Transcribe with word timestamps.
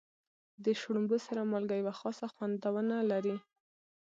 د 0.63 0.65
شړومبو 0.79 1.17
سره 1.25 1.41
مالګه 1.51 1.75
یوه 1.81 1.93
خاصه 1.99 2.25
خوندونه 2.33 2.95
لري. 3.11 3.35